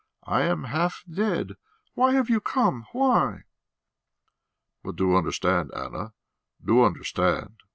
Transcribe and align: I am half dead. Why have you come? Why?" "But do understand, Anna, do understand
I 0.25 0.41
am 0.45 0.63
half 0.63 1.03
dead. 1.07 1.57
Why 1.93 2.13
have 2.13 2.27
you 2.27 2.39
come? 2.41 2.87
Why?" 2.91 3.43
"But 4.81 4.95
do 4.95 5.15
understand, 5.15 5.69
Anna, 5.75 6.13
do 6.65 6.83
understand 6.83 7.61